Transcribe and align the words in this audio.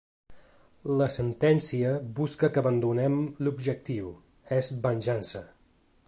La 1.01 1.07
sentència 1.15 1.91
busca 2.19 2.49
que 2.55 2.61
abandonem 2.63 3.17
l’objectiu, 3.47 4.09
és 4.61 4.71
venjança. 4.87 5.43